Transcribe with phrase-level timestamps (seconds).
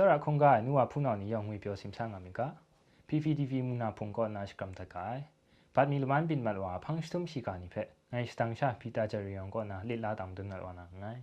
[0.00, 2.40] စရခုံကနူဝဖုနောနီယောင်ငွေပြောစင်ဆန်းငါမီက
[3.08, 5.20] PPTV မူနာဖုန်ကောနာရှကမ်တကိုင်
[5.74, 11.20] ဘာမီလမန်ပင်မလဝါဖန်းစတုံရှိကာနိဖက်ငိုင်စတန်ရှာပီတာဂျရီယောင်ကောနာလစ်လာတမ်ဒွန်နလဝနာငိုင်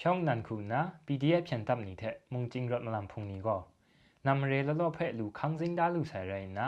[0.00, 3.60] ရှောင်းနန်ခုနာ PDF ဖြန်တပ်နီတဲ့မုံကျင်းရတ်မလမ်ဖုန်နီကော
[4.26, 6.66] နမ်ရေလလောဖက်လူခန်းစင်းဒါလူဆိုင်ရိုင်နာ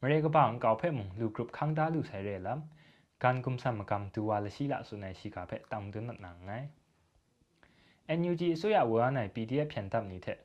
[0.00, 2.20] မရေကပောင်ကောက်ဖက်မုံလူဂရုပခန်းဒါလူဆို
[8.18, 10.38] NUG အစိုးရဝါနိုင် PDF ဖြန်တပ်နေတဲ့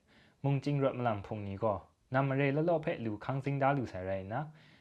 [0.44, 1.77] မုံကျင်းရတ်မလမ်ဖုန်နီကော
[2.13, 4.40] နမ်ရေလလောဖက်လူခန်းစင်းဒါလူဆိုင်ရိုင်နာ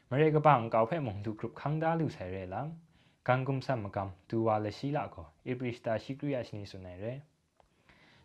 [0.09, 2.67] မရေကပောင်ကောက်ဖက်မုံလူဂရုပခန်းဒါလူဆိုင်ရဲလမ်
[3.27, 7.11] ကန်ကုမ်ဆမ်မကမ်တူဝါလရှိလာကောဧပရိစတာရှိကရိယရှိနေဆုနေရဲ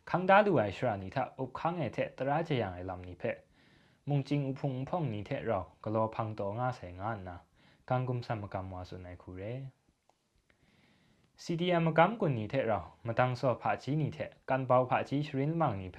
[0.09, 3.37] ခန်းဒါလူအိုင်ရှရာနီထအုပ်ခန်းငယ်တဲ့တရာချေယံအလမ်နီဖက်
[4.09, 7.37] မုံကျင်းဥဖုံဖုံနီတဲ့ရောဂလောဖန်းတော်ငါဆိုင်ငါနာ
[7.89, 9.53] ကန်ကုမ်ဆမ်မကမ်ဝါဆုနေခုရဲ
[11.44, 15.98] CDM กำกุนนี่เทเรามาตั้งสอบผาจีนี่เทกันเบาผาจีชรินมังนี่เพ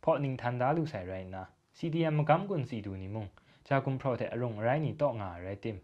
[0.00, 1.44] เพราะนิงทันดาลูใส่ไรนะ
[1.78, 3.26] CDM กำกุนสีดูนี่มุง
[3.68, 5.76] จากุมเพราะเทอรงไรนี่ตองาไรติม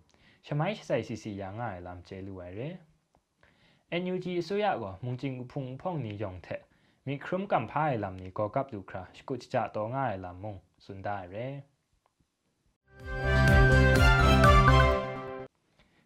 [0.46, 2.60] ชไมใส่สีสียางง่ายลำเจลูไอเร
[4.00, 6.48] NUG สุยะก็มุงจิงอุพุงพ่องนี่ยองเท
[7.06, 11.36] มีครุมกำพายลำนี่ก็กับลูคราสกุจจะตอง่ายลำมุงสุนได้เร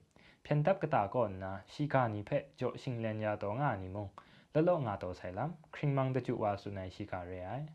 [0.45, 4.07] ဖြန်တပ်ကတာကောနာရှိကာနီဖက်ကြောရှင်လန်ညာတော်ငါနီမုံ
[4.55, 7.67] လလောငါတော်ဆိုင်လမ်ခရင်မန်တကျဝါဆုနိုင်ရှိကာရဲအိုင်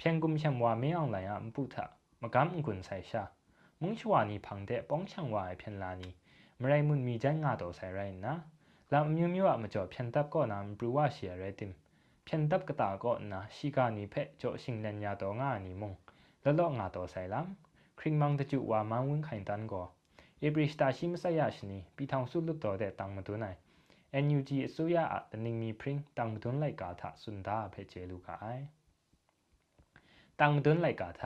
[0.00, 1.76] ဖြန်ကုမ်ချံဝါမေအောင်လိုင်အမပုထ
[2.22, 3.22] မကမ်ကွန်ဆိုင်ရှာ
[3.80, 6.08] မုံချွာနီဖန်တဲ့ပေါင်းချံဝါဖြန်လာနီ
[6.60, 8.34] မရိုင်မွန်မီဂျန်ငါတော်ဆိုင်ရိုင်နာ
[8.92, 11.72] လာမြူမြူအမကျော်ဖြန်တပ်ကောနာမပရဝရှိရဲတင်
[12.26, 15.92] ဖြန်တပ်ကတာကောနာရှိကာနီဖက်ကြောရှင်လန်ညာတော်ငါနီမုံ
[16.44, 17.46] လလောငါတော်ဆိုင်လမ်
[17.98, 19.86] ခရင်မန်တကျဝါမန်ဝင်းခိုင်တန်ကို
[20.44, 23.58] ဧပြီစတာရှိမဆရရှိနီပီထောင်စုလွတ်တော်တဲ့တောင်မတွနိုင်
[24.24, 28.64] NUG အစိုးရအတနင်းမီပရင်တောင်မတွန်းလိုက်ကာထစွန်ဒါဖက်ကျဲလူကအိုင်
[30.40, 31.22] တောင်မတွန်းလိုက်ကာထ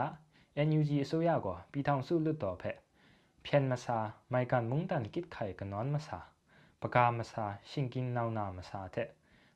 [0.68, 2.76] NUG အစိုးရကိုပီထောင်စုလွတ်တော်ဖက်
[3.46, 3.98] ဖြန်မစာ
[4.32, 6.18] မိုင်ကန်မုန်တန်ကိတ်ခိုင်ကနွန်မစာ
[6.82, 9.08] ပကာမစာရှင်ကင်းနောင်နာမစာတဲ့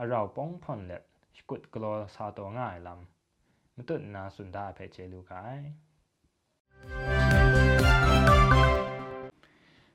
[0.00, 1.02] အရောက်ပုံဖွန်လက်
[1.48, 3.00] ကုတ်ကလောစာတော်ငါလမ်
[3.76, 5.64] မတုနာစွန်ဒါဖဲချေလူကိုင်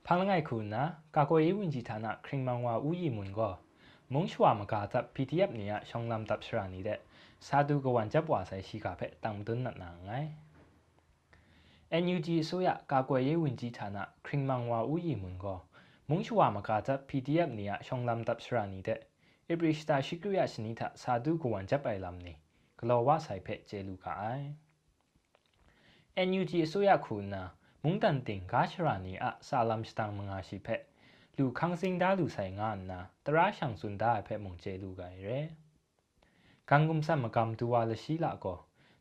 [0.09, 0.83] ဖန်လငိုက်ခုနာ
[1.15, 3.53] ကာကွယ်ရေးဝန်ကြီးဌာနခရင်မန်ဝါဦးရီမွန်ကို
[4.13, 6.99] မုံချွာမကာတပ် PDF နေရရှောင်းလမ်တပ်စရာနေတဲ့
[7.47, 10.29] စာဒူကဝန်တပ်ပွားဆိုင်ရှိကဖက်တမ်တွန်းနတ်နာငိုင်
[12.03, 15.59] NUG အစိုးရကာကွယ်ရေးဝန်ကြီးဌာနခရင်မန်ဝါဦးရီမွန်ကို
[16.09, 18.99] မုံချွာမကာတပ် PDF နေရရှောင်းလမ်တပ်စရာနေတဲ့
[19.51, 22.33] ဧပြီစတာရှိကရရှနီထစာဒူကဝန်တပ်ပိုင်လမ်နေ
[22.79, 24.47] ဂလောဝဆိုင်ဖက်ကျေလူကအိုင်
[26.27, 27.43] NUG အစိုးရခုနာ
[27.83, 30.81] မုန်တန်တင်ဂါရှရာနီအဆာလမ်စတန်မငါရှိဖက်
[31.37, 35.37] လူခန်းစင်းဒါလူဆိုင်ငါနာတရာရှန်စွန်ဒါဖက်မုံကျေလူကရဲ
[36.69, 38.57] ကန်ဂုံဆမ်မကမ်တူဝါလရှိလာကို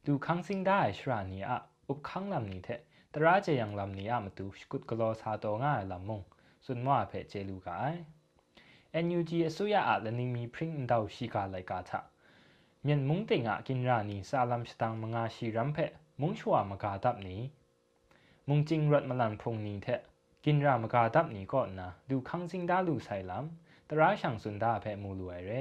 [0.06, 1.58] လူခန်းစင်းဒါရှရာနီအဥ
[1.88, 2.80] ပခန်းလမ်နီတဲ့
[3.14, 6.20] တရာကျေယံလမ်နီအမတူစကုတ်ကလောစာတော်ငါလမ်မုံ
[6.64, 8.00] စွန်မွားဖက်ကျေလူကအိုင်
[9.04, 11.90] NUG အစိုးရအလနီမီပရင်တောက်ရှိကလိုက်ကာသ
[12.86, 17.36] မြန်မုံတင်ငါကင်ရာနီဆာလမ်စတန်မငါရှိရမ်ဖက်မုံချွာမကာတပ်နီ
[18.49, 19.87] มุงจิงรัดมาลันพงนี้เท
[20.45, 23.45] กินรามกาดับนี้ก่อนนะดูคังซิงดาลูไซลัม
[23.89, 25.51] ตราช่างสุนดาแพมูลวยเร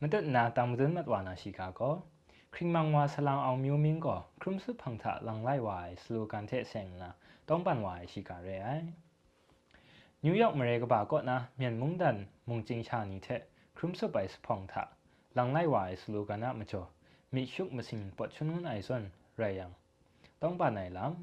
[0.00, 1.94] မတနာတမ်ဒန်မတ်ဝါနာရှိကာကို
[2.54, 7.10] ခရင်မန်ဝါဆလောင်အောင်မျိုးမင်းကိုခရုမစုဖန်ထလန်လိုက်ဝိုင်စလိုကန်တဲ့ဆင်နာ
[7.48, 8.86] တောင်းပန်ဝိုင်ရှိကာရဲအိုင်
[10.22, 12.18] နယူးယောက်မရေကပါကောနာမြန်မုန်ဒန်
[12.48, 13.40] မုန်ချင်းချာနီတဲ့
[13.76, 14.74] ခရုမစုပိုင်စဖန်ထ
[15.36, 17.01] လန်လိုက်ဝိုင်စလိုကန်နာမကျော်มีชุกมาสิงปดชุนุนไอส่วนไรยังต้อ
[17.35, 19.03] မိရှုမစင်ပတ်ချွန်းငွန်းအိုင်ဆွန်
[19.39, 19.65] ရယံ
[20.41, 21.13] တောင်းပါနိုင်လမ်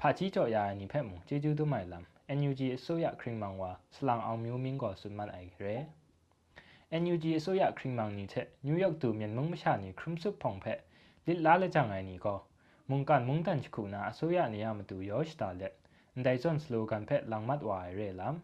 [0.00, 2.04] ဖာချီကြော်ရာနိဖက်မုံကျေကျူးတို့မိုင်လမ်
[2.38, 5.74] NUG အစိုးရခရင်မောင်ဝါဆလောင်အောင်မျိုးမင်းကောဆွမ်မန်အိုင်ရဲ
[7.02, 10.78] NUG အစိုးရခရင်မောင်နိချက်နယူးယောက်သူမြန်မုံမချနိခရင်စုဖုံဖက်
[11.26, 12.38] လစ်လာလက်ချန်ငိုင်နီကော
[12.90, 15.74] မုန်ကန်မုန်တန်ချခုနာအစိုးရနေရမတူယောရှ်တာလက်
[16.24, 18.36] ဒိုင်ဇွန်စလိုဂန်ဖက်လောင်မတ်ဝါရဲလမ်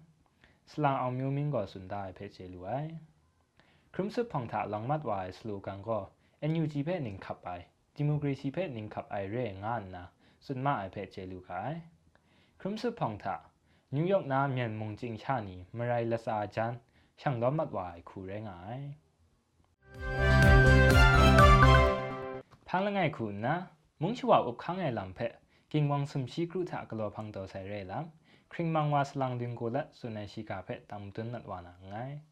[0.70, 2.90] စလောင်အောင်မျိုးမင်းကောဆွန်ဒိုင်ဖက်ချေလူအိုင်
[3.94, 6.04] ခရင်စုဖုံတာလောင်မတ်ဝါစလိုဂန်ကော
[6.51, 7.65] NUG ဖက်နင်ခပ်အိုင်
[7.95, 10.03] ဒီမိုကရေစီဖက်နင်ခပ်အိုင်ရဲငါနာ
[10.45, 11.75] စွန်မအိုင်ဖက်ချေလူခိုင်
[12.59, 13.35] ခရုမ်ဆုဖုံတာ
[13.93, 16.73] နယူးယောက်နာမြန်မုန်ကျင်းချာနီမရိုင်လဆာဂျန်
[17.21, 18.51] ช่างล้อมมัดวายคูแรงไง
[22.67, 23.55] พังละไงคุณนะ
[24.01, 25.33] มุงชวาอุบข้างไงลำเพะ
[25.71, 32.28] กิงวังสมชีกรุถากลัวพังตัวใส่เร่ลำคริงมังวาสลังดึงกูละสุนัยชิกาเพะตามตุนนัดวานาไงมุงชวาอุบข้างไง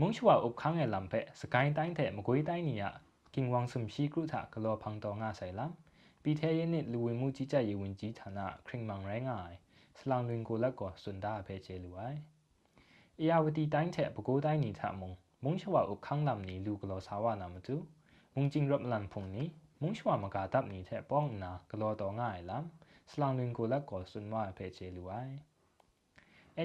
[0.00, 2.90] မုံချွာဥခန်းငယ်လမ်ဖက်စကိုင်းတိုင်းတဲ့မကွေးတိုင်းနီယာ
[3.34, 5.66] ကင်ဝမ်ဆွမ်ရှိကရုထကလောဖန်တော်ငါဆိုင်လာ
[6.22, 9.56] ပြီးထဲရင်နဲ့လူဝင်မှုကြီးကြပ်ရေးဝန်ကြီးဌာနခရင်မန်ရိုင်းငိုင်
[9.98, 12.18] စလောင်လွင်ကိုလက်ကောစွန်ဒါဖဲချေလူဝိုင်
[13.18, 15.10] အေယာဝတီတိုင်းတဲ့ပဲခူးတိုင်းနီထမုံ
[15.44, 17.76] မုံချွာဥခန်းလမ်နီလူကလောဆာဝနာမတူ
[18.34, 19.44] မုံကျင်းရပ်လန်ဖုန်နီ
[19.80, 22.64] မုံချွာမကာတပ်နီတဲ့ပေါင်နာကလောတော်ငါအိုင်လမ်
[23.10, 25.34] စလောင်လွင်ကိုလက်ကောစွန်ဝါဖဲချေလူဝိုင်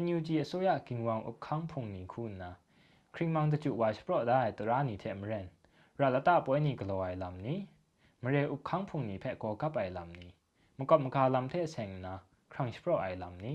[0.04, 2.52] NUG အစိုးရကင်ဝမ်ဥခန်းဖုန်နီခုနာ
[3.17, 5.47] ခရင်မန်တကျဝါစပရော့ဒါတရာနီထက်မရန်
[5.99, 7.55] ရလတာပွဲနီကလောအိုင်လမ်နီ
[8.23, 10.27] မရေဥခန်းဖုန်နီဖက်ကောကပ်အိုင်လမ်နီ
[10.79, 12.15] မကပ်မကာလမ်တဲ့ဆင်နာ
[12.53, 13.53] ခရန့်စပရော့အိုင်လမ်နီ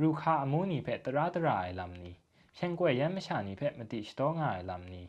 [0.00, 2.10] ရူခါအမိုးနီဖက်တရာတရာအိုင်လမ်နီ
[2.56, 5.06] เช่นกวยยันไม่ชานีเพะมติสตอง่ายลำนี้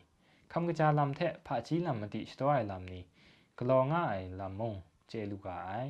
[0.52, 3.02] คำกระจาลำเทะผาจีลำมติสตอไอลำนี้
[3.58, 4.74] กลอง่ายลำมง
[5.08, 5.86] เจลูกาย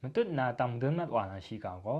[0.00, 1.96] มันตุดนาตำเดินมัดวานาชีกาก็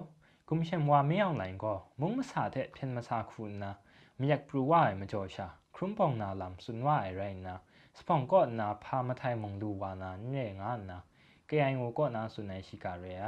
[0.48, 3.72] กุมเชมว่าไม่เอาไหนก็มุงมาสาเทะเพียนมาสาคุณนะ
[4.16, 7.56] ไม่อยากปรูว่าไอมาโจชาครุ่มปองนาลำสุนว่าไอไรนะ
[7.98, 11.00] สปองก็นาพามาไทยมงดูวานาเนี่ยงานนะ
[11.46, 13.26] เกยงก็นาสุนัยชิกาเรไอ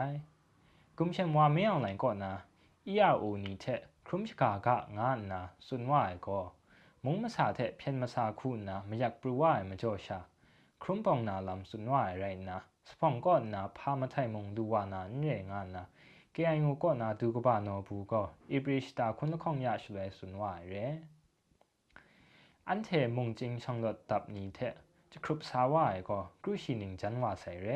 [0.98, 2.32] กุมเชมว่าไม่เอาไหนก็นะ
[2.92, 6.44] ERO နီတဲ့ခရုမချကာကငါနာစွန်ဝိုင်ကို
[7.04, 10.19] မုံမစာတဲ့ဖြန်မစာခုနာမယက်ပရဝိုင်မကြောရှာ
[10.82, 12.56] ခရုံပောင်နာလမ်စွန်ဝိုင်ရိုင်နာ
[12.88, 15.82] စပောင်ကောနာဖာမထိုင်မုံဒူဝါနာညေငါနာ
[16.38, 20.86] KIO ကောနာဒူကဘာနောဘူးကောဣပရိစတာခွန်းခေါင်ရရှလွဲစွန်ဝိုင်ရဲ
[22.69, 24.60] อันเทมงจิงช่างลดตับนี้เท
[25.12, 27.69] จะครุบสาวายก็กรุชินิงจันว่าใส่เร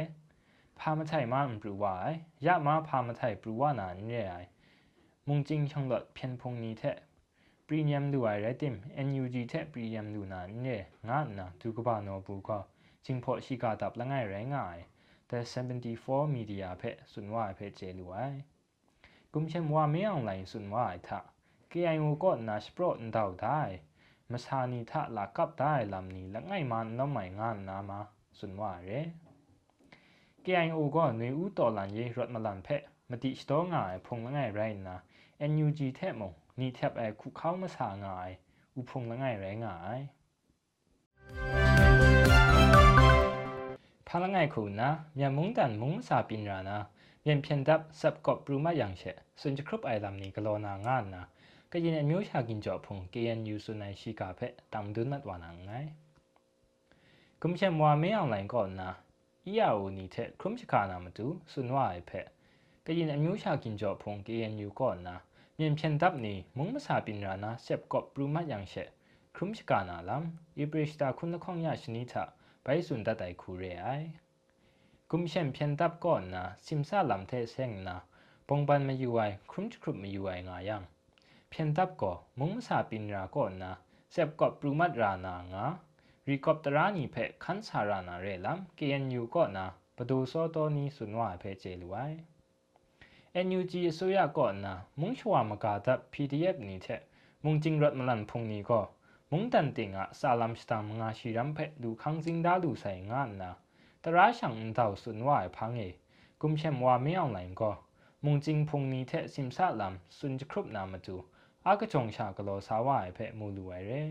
[0.79, 2.13] พามาไทยมาอันปรูวาย
[2.47, 4.37] ยะมาพามาไทยปรูวานาเนี่ยไอ
[5.27, 6.97] မုံချင်းချောင်းလဖျန်ဖုန်နီတဲ့
[7.67, 8.75] ပရီမီယမ်လူအိုင်ရတင်
[9.07, 10.77] NUG တဲ့ပရီမီယမ်လူနာနေ
[11.09, 12.51] ငါနာဒုကဘာနောဘူက
[13.05, 14.83] ချင်းဖို့ရှိကတပ်လငယ်ရဲငိုင်
[15.31, 18.39] The 74 Media ဖက်စွန်ဝါဖက်ကျေလူအိုင်
[19.36, 21.20] กุมเชมัวเมีองไรลสุนว่าทะ
[21.72, 23.62] กีไองูก็นาสโปรดเดาได้
[24.32, 28.00] มาชานีทะลากับได้ลำนี้และง่ายมันน้องใหม่งานนามา
[28.40, 29.02] สุนว่าเร่
[30.44, 34.98] กีไองูก็หนุ่ยอู้ต่อหลันยีรถมาลันเพะมาติสโตงายพงละง่ายไรนะ
[35.38, 38.30] เอ็นยูจีเทบมงนี่แทบไอคุกเข้ามาสางาย
[38.76, 40.00] อุพงละง่ายไรงาย
[44.10, 46.80] พลังงานคุณนะอย่ามุ่งแต่มุ่งสาบินรานะ
[47.26, 49.12] မြန်ဖြန်တပ်ဆပ်ကော့ပရူမယန်ရှေ
[49.42, 51.22] စွန်ချခရုပ်အိုင်လမ်နီကလောနာငါနာ
[51.72, 55.90] ကရင်အမျိုးရှာကင်ကြောဖုန် KNU စွန်နိုင်ရှိကဖက်တမ်ဒွန်းနတ်ဝါနာငိုင်
[57.42, 58.90] ကုမ်ချေမွာမေအောင်လိုင်းကောနာ
[59.52, 62.28] EAO နီတဲ့ခရုမ်ချခါနာမတူစွန်ဝါအိုင်ဖက်
[62.86, 65.16] ကရင်အမျိုးရှာကင်ကြောဖုန် KNU ကောနာ
[65.60, 68.84] မြန်ဖြန်တပ်နီမုံမစာပင်ရာနာဆက်ကော့ပရူမယန်ရှေ
[69.36, 70.24] ခရုမ်ချကာနာလမ်
[70.60, 72.24] ဣပရိစတာခုနခေါင်ရရှနီတာ
[72.66, 74.08] ဘိုင်စွန်တတိုင်ခူရဲအိုင်
[75.13, 77.97] กุมเชมเพียนตับก่อนนะซิมซาลำเทเซงนะ
[78.49, 80.83] ปงบันมาอยู่ไอครุมครุบมาอยู่ไองายัง
[81.49, 83.73] เพียนตับก่อมุงสาปินราก่อนนะ
[84.13, 85.67] เซบกอบปรุมัดรานางา
[86.29, 92.13] รีกอบตรานีเพคันสารานาเรลัมเกียนอยู่ก่อนนะปดูโซโตนีสุนวาเพเจลวย
[93.47, 97.01] NUG အစိုးရကောနာမုံချွာမကာဒ PDF နေတဲ့
[97.45, 98.85] မုံကျင်းရတ်မလန်ဖုန်နီကော
[99.31, 103.51] မုံတန်တင်ကဆာလမ်စတမ်ငါရှိရမ်ဖက်လူခန်းစင်းဒါလူဆိုင်ငါနာ
[104.05, 105.89] တရာရှန်တောက်စွန်ဝိုင်ဖန်းေ
[106.41, 107.73] กุมเชมว่าไม่ออนไลน์ก็
[108.25, 111.17] มุงจิงพงนี้เทสิมซาลำสุนจะครุบนามาจู
[111.65, 114.03] อากระจงชากโลสาวายเพมูลูไอเร่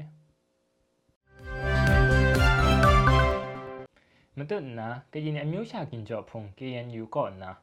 [4.38, 7.54] มันตุนนะก็ยินอมิวชากินจอพง KNU ก่อนนะ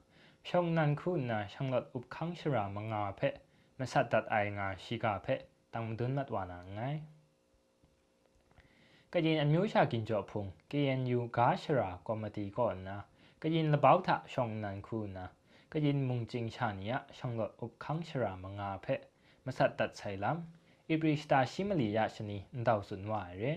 [0.49, 3.35] ช่องนั้นคุณนะช่างลดอุบคังชรามังงาเพะ
[3.79, 5.41] มาสัตตัดไองาชิกาเพะ
[5.73, 7.18] ตั้งดุนมัดวานาไงก็ยินอันมิวชากินจอพุง
[9.14, 12.98] ကရင်အမျိုးရှာကင်ကြော့ဖုံ KNU ဂါရှရာကော်မတီကောနာ
[13.42, 15.26] ကရင်လဘောက်ထရှောင်းနန်ခုနာ
[15.72, 19.02] ကရင်မုန်ကျင်းချာနီယရှောင်းလော့ဥပခန်းရှရာမငါဖက်
[19.46, 20.38] မဆတ်တတ်ဆိုင်လမ်
[20.90, 23.52] အပရိစတာရှိမလီယရှနီအန်တောက်စွန်ဝါရဲ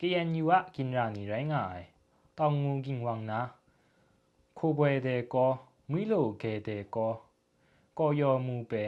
[0.00, 1.84] KNU ကကင်ရာနီရိုင်းငိုင်
[2.38, 3.40] တောင်ငူကင်ဝမ်နာ
[4.58, 5.52] ခိုဘွေတဲ့ကော
[5.92, 7.12] မီလိုကေတဲ့ကော
[7.98, 8.84] ကော်ယောမူပဲ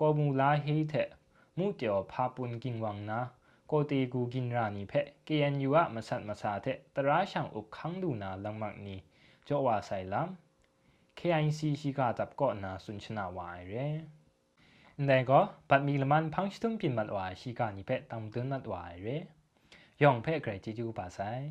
[0.00, 1.08] ကော်မူလာဟေးတဲ့
[1.56, 3.20] မူကျော်ဖာပွန်ကင်ဝမ်နာ
[3.70, 8.96] ကိုတီကူဂိနရာနီဖက် KNU ကမဆတ်မဆာတဲ့တရာရှောင်ဥခန်းဒူနာလမန်နီ
[9.46, 10.28] ကျောဝါဆိုင်လမ်
[11.18, 13.96] KIC ရှိကတပ်ကောနာဆွန်ချနာဝိုင်ရဲန်
[15.08, 15.32] ဒန်က
[15.68, 19.16] ပတ်မီလမန်ဖန့်စတုံပင်မတ်ဝါရှိကနိဖက်တမ်တွန်းနတ်ဝါရဲ
[20.02, 21.44] ယောင်ဖက်ဂရေဂျီဂျူပါဆိုင်